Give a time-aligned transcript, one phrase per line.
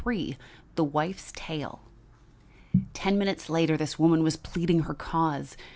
[0.73, 1.79] THE WIFE'S TALE
[2.95, 5.55] Ten minutes later this woman was pleading her cause.